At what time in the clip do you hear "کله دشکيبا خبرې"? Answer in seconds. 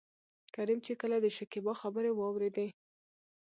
1.01-2.11